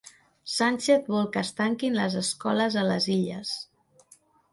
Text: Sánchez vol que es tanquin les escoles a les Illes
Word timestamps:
Sánchez 0.51 1.09
vol 1.15 1.27
que 1.35 1.43
es 1.47 1.51
tanquin 1.59 1.97
les 1.97 2.15
escoles 2.21 2.79
a 2.85 2.87
les 2.93 3.07
Illes 3.17 3.53